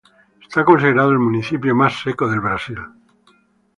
Es 0.55 0.65
considerado 0.65 1.11
el 1.11 1.19
municipio 1.19 1.75
más 1.75 2.01
seco 2.01 2.27
del 2.27 2.39
Brasil. 2.39 2.79